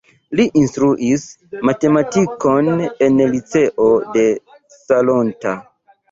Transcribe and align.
Li 0.37 0.43
instruis 0.59 1.25
matematikon 1.69 2.69
en 3.07 3.19
liceo 3.33 3.91
de 4.15 4.23
Salonta. 4.77 5.53